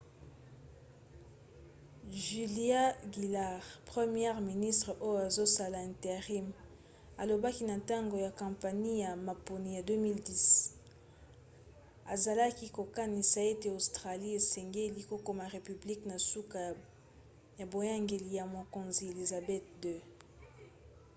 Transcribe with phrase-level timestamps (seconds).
[2.11, 6.47] julia gillard première ministre oyo azosala intérim
[7.21, 10.71] alobaki na ntango ya kampanie ya maponi ya 2010
[12.13, 16.61] azalaki kokanisa ete australie esengeli kokoma république na suka
[17.59, 19.99] ya boyangeli ya mokonzi elizabeth ii